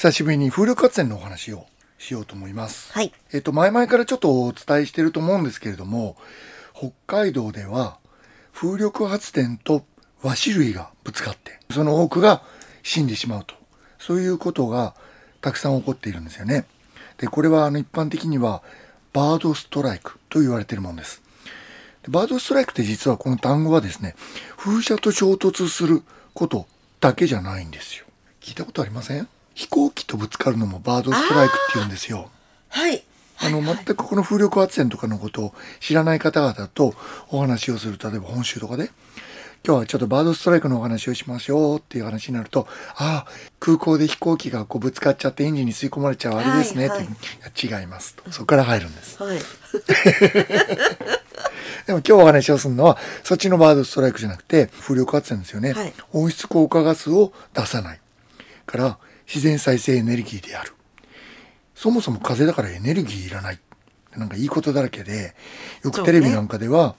[0.00, 1.66] 久しぶりに風力発電のお話を
[1.98, 2.90] しようと思います。
[2.94, 3.12] はい。
[3.34, 6.16] えっと、前々からちょっとお伝えしてると思うんですけれども、
[6.72, 7.98] 北海道では
[8.54, 9.84] 風力発電と
[10.22, 12.42] 和紙類がぶつかって、その多くが
[12.82, 13.54] 死んでしまうと。
[13.98, 14.94] そういうことが
[15.42, 16.64] たくさん起こっているんですよね。
[17.18, 18.62] で、これはあの一般的には
[19.12, 21.20] バードストライクと言われているものです。
[22.04, 24.16] でバードストライクって実はこの単語はですね、
[24.56, 26.66] 風車と衝突すること
[27.00, 28.06] だけじゃないんですよ。
[28.40, 29.28] 聞いたことありません？
[29.60, 32.30] 飛行機とぶつかるのもバードストライクって言うんですよ。
[32.70, 33.02] はい。
[33.38, 36.94] あの、全くこの風力発電とかのことを知らない方々と
[37.30, 38.90] お話をする、例えば本州とかで、
[39.62, 47.16] 今日はちょっとバードストライクのお話をしましょうっていう話になると、ああ、空港で飛行機がこうぶつかっちゃってエンジンに吸い込まれちゃうあれですね、はいっていう
[47.68, 48.32] いや違いますと。
[48.32, 49.22] そこから入るんです。
[49.22, 49.38] はい。
[51.86, 55.74] でも今日お話をするのは、そっちのバードストライクじゃなくて、風力発電ですよね。
[55.74, 58.00] はい温室効果ガスを出さない。
[58.70, 60.72] から、自然再生エネルギーである。
[61.74, 63.58] そもそも風だからエネルギーいらない。
[64.16, 65.34] なんかいいことだらけで、
[65.84, 66.94] よくテレビなんかでは、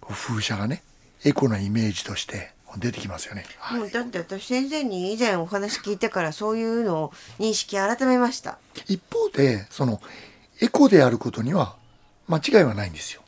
[0.00, 0.82] こう風車がね、
[1.24, 3.44] エコなイメージとして出てきますよね。
[3.58, 8.58] はいもうだって私先生に以前お話聞いてからそういうのを認識改めました。
[8.86, 10.00] 一方で、その、
[10.60, 11.76] エコであることには
[12.28, 13.22] 間違いはないんですよ。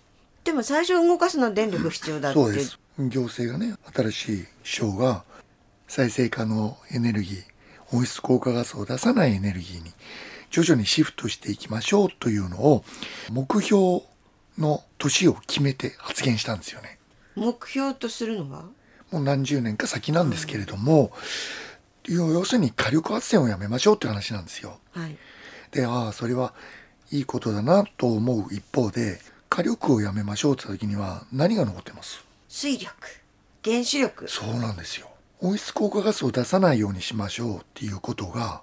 [0.44, 2.38] でも最初動かすのは電力必要だって。
[2.38, 2.78] そうです。
[2.98, 5.24] 行政がね、新しい省が
[5.88, 7.42] 再生可能エネルギー、
[7.94, 9.92] 温室効果ガスを出さないエネルギーに
[10.50, 12.84] 徐々にシフトしていきましょうというのを
[13.30, 14.02] 目標
[14.58, 16.98] の年を決めて発言したんですよね。
[17.34, 18.64] 目標とするのは？
[19.10, 21.12] もう何十年か先なんですけれども、
[22.04, 24.78] 要要するに火力発電をやめましょうっていう話なんですよ。
[24.92, 25.16] はい。
[25.72, 26.54] で、ああ、それは
[27.10, 32.24] いいことだなと思う一方で、火力をやめましょうって言った時には何が残ってます？
[32.48, 32.92] 水力、
[33.64, 34.28] 原子力。
[34.28, 35.08] そうなんですよ。
[35.44, 38.62] 温室効果ガスを出さないようにしましょうっていうことが、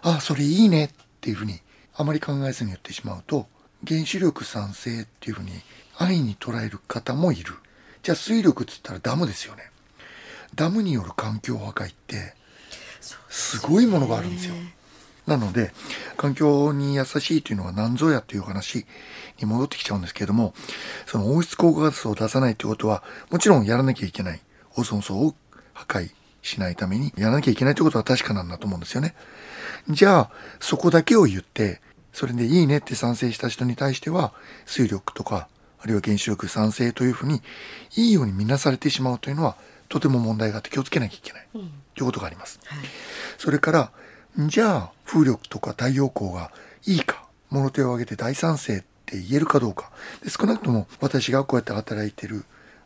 [0.00, 0.90] あ、それいいねっ
[1.20, 1.60] ていうふうに
[1.94, 3.46] あまり考えずに言ってしまうと、
[3.86, 5.52] 原子力賛成っていうふうに
[5.98, 7.52] 安易に捉える方もいる。
[8.02, 9.70] じゃあ水力っつったらダムですよね。
[10.54, 12.34] ダムによる環境破壊って、
[13.28, 14.54] すごいものがあるんですよ。
[15.26, 15.74] なので、
[16.16, 18.86] 環境に優しいというのは何ぞやという話
[19.38, 20.54] に戻ってきちゃうんですけれども、
[21.06, 24.40] その温室効果ガスを出さないということは、もちろんやらなきゃいけない。
[24.74, 25.34] オゾン層を
[25.72, 26.10] 破壊
[26.42, 29.14] しないためにやらなきゃいけないということは確かなんだと思うんですよね。
[29.88, 31.80] じゃあ、そこだけを言って、
[32.12, 34.32] それでいいねって賛成した人に対しては、
[34.66, 35.48] 水力とか、
[35.80, 37.42] あるいは原子力賛成というふうに、
[37.96, 39.56] いいように見なされてしまうというのは、
[39.88, 41.48] とても問題があって気をつけなきゃいけない。
[41.52, 42.60] ということがあります。
[42.64, 42.78] はい。
[43.38, 43.92] それから、
[44.38, 46.50] じゃあ、風力とか太陽光が
[46.86, 49.90] いいか、物手を挙げて大賛成って言えるかどうか。
[50.22, 52.44] で少なくとも私がこうやって働いてる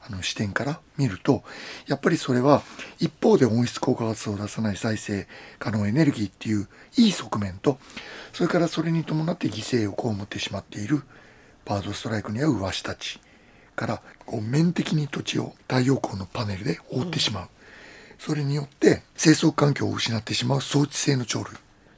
[0.09, 1.43] あの視点から見ると、
[1.87, 2.62] やっぱりそれは
[2.99, 5.27] 一方で温室効果ガスを出さない再生
[5.59, 7.78] 可能エネルギーっていういい側面と、
[8.33, 11.03] それからそれに伴って犠牲を被ってしまっている
[11.65, 13.21] バードストライクに遭うワシたち
[13.75, 17.49] から、こう面的に土地を太陽光のパネルで覆ってしまう。
[18.19, 21.55] それによって生息環境を失ってしまう装置性の鳥類。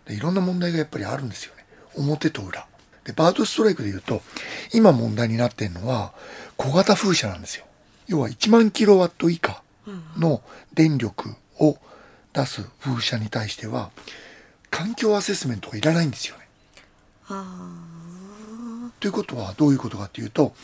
[0.06, 1.64] でいろんな問題がやっぱりあるんですよね。
[1.94, 2.66] 表と裏。
[3.04, 4.20] でバードストライクで言うと
[4.72, 6.12] 今問題になっているのは
[6.56, 7.64] 小型風車なんですよ。
[8.08, 9.62] 要は1万キロワット以下
[10.16, 10.42] の
[10.74, 11.78] 電力を
[12.32, 13.90] 出す風車に対しては
[14.70, 16.48] 環境アセスメントがいらないんですよね。
[19.00, 20.54] ということはどういうことかっていうと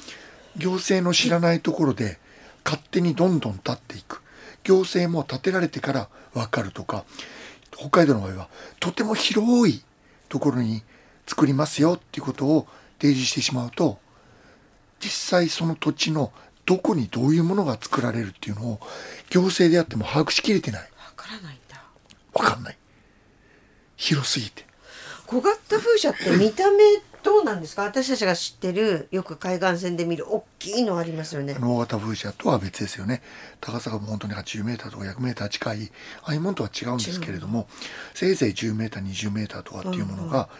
[0.56, 2.18] 行政の知らないところで
[2.64, 4.22] 勝手にどんどん立っていく。
[4.64, 7.04] 行政も建てられてから分かるとか
[7.70, 8.48] 北海道の場合は
[8.80, 9.84] とても広い
[10.28, 10.82] ところに
[11.26, 12.66] 作りますよっていうことを
[12.98, 13.98] 提示してしまうと
[15.00, 16.32] 実際その土地の
[16.66, 18.80] どこにどういうものが作られるっていうのを
[19.30, 20.80] 行政であっても把握しきれてない。
[20.82, 21.82] わからないんだ。
[22.32, 22.78] 分かんない。
[23.96, 24.64] 広すぎて。
[25.26, 26.78] 小型風車って見た目
[27.22, 27.84] どうなんですか？
[27.84, 31.56] 私たちが知ってるよく海岸線で見る大きいのありますよね。
[31.58, 33.22] 大型風車とは別ですよね。
[33.60, 35.90] 高さがもう本当に80メーターとか100メーター近い
[36.22, 37.66] ああいうものとは違うんですけれども
[38.12, 40.50] せいぜい10メーター20メーターとかっていうものが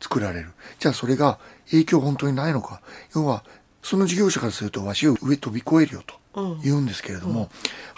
[0.00, 1.38] 作られる、じゃあそれが
[1.70, 2.80] 影響本当にないのか？
[3.14, 3.44] 要は
[3.88, 7.48] その事業者からするとわしを上飛び越えるよと言うんですけれども、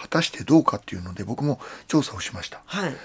[0.00, 1.58] 果たしてどうかっていうので僕も
[1.88, 2.62] 調査をしました。
[2.64, 2.96] はい